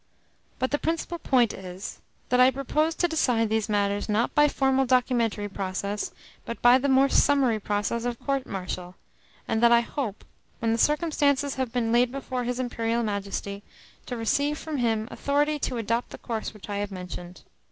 But 0.57 0.71
the 0.71 0.79
principal 0.79 1.19
point 1.19 1.53
is, 1.53 2.01
that 2.29 2.39
I 2.39 2.49
propose 2.49 2.95
to 2.95 3.07
decide 3.07 3.49
these 3.49 3.69
matters, 3.69 4.09
not 4.09 4.33
by 4.33 4.47
formal 4.47 4.87
documentary 4.87 5.47
process, 5.47 6.11
but 6.43 6.59
by 6.59 6.79
the 6.79 6.89
more 6.89 7.07
summary 7.07 7.59
process 7.59 8.03
of 8.03 8.19
court 8.19 8.47
martial, 8.47 8.95
and 9.47 9.61
that 9.61 9.71
I 9.71 9.81
hope, 9.81 10.25
when 10.57 10.71
the 10.71 10.79
circumstances 10.79 11.53
have 11.53 11.71
been 11.71 11.91
laid 11.91 12.11
before 12.11 12.45
his 12.45 12.59
Imperial 12.59 13.03
Majesty, 13.03 13.61
to 14.07 14.17
receive 14.17 14.57
from 14.57 14.77
him 14.77 15.07
authority 15.11 15.59
to 15.59 15.77
adopt 15.77 16.09
the 16.09 16.17
course 16.17 16.51
which 16.51 16.67
I 16.67 16.77
have 16.77 16.89
mentioned. 16.91 17.43